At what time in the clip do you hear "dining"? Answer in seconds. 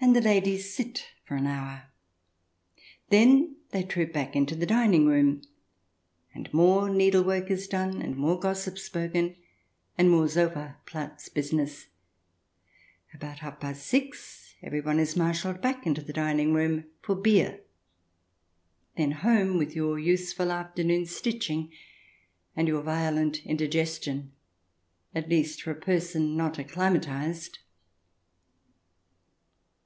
4.66-5.06, 16.12-16.52